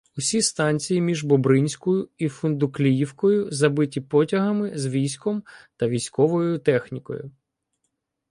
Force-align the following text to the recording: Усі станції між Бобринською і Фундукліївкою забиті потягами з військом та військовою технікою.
Усі 0.17 0.41
станції 0.41 1.01
між 1.01 1.23
Бобринською 1.23 2.09
і 2.17 2.29
Фундукліївкою 2.29 3.51
забиті 3.51 4.01
потягами 4.01 4.71
з 4.77 4.87
військом 4.87 5.43
та 5.77 5.87
військовою 5.87 6.59
технікою. 6.59 7.31